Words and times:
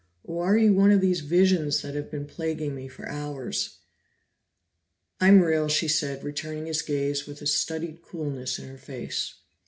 Or 0.23 0.47
are 0.47 0.57
you 0.57 0.73
one 0.73 0.89
of 0.89 0.99
these 0.99 1.19
visions 1.19 1.83
that 1.83 1.93
have 1.93 2.09
been 2.09 2.25
plaguing 2.25 2.73
me 2.73 2.87
for 2.87 3.07
hours?" 3.07 3.77
"I'm 5.19 5.41
real," 5.43 5.67
she 5.67 5.87
said, 5.87 6.23
returning 6.23 6.65
his 6.65 6.81
gaze 6.81 7.27
with 7.27 7.39
a 7.43 7.45
studied 7.45 8.01
coolness 8.01 8.57
in 8.57 8.67
her 8.67 8.79
face. 8.79 9.35